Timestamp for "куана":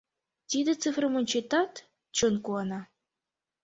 2.43-2.81